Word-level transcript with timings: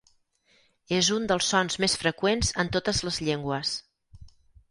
És 0.99 1.09
un 1.15 1.27
dels 1.31 1.49
sons 1.53 1.75
més 1.83 1.95
freqüents 2.03 2.51
en 2.63 2.71
totes 2.79 3.03
les 3.09 3.23
llengües. 3.27 3.75